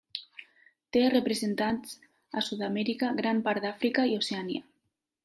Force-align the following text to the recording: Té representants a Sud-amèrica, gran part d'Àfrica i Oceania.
Té 0.95 1.01
representants 1.13 1.93
a 2.41 2.43
Sud-amèrica, 2.47 3.11
gran 3.21 3.43
part 3.49 3.67
d'Àfrica 3.67 4.07
i 4.15 4.17
Oceania. 4.23 4.65